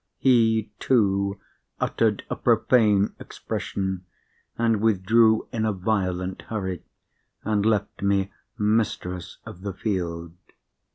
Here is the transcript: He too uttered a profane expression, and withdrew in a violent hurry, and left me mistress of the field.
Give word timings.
He 0.17 0.71
too 0.79 1.39
uttered 1.79 2.23
a 2.27 2.35
profane 2.35 3.13
expression, 3.19 4.05
and 4.57 4.81
withdrew 4.81 5.47
in 5.51 5.63
a 5.63 5.71
violent 5.73 6.41
hurry, 6.49 6.83
and 7.43 7.63
left 7.63 8.01
me 8.01 8.31
mistress 8.57 9.37
of 9.45 9.61
the 9.61 9.73
field. 9.73 10.33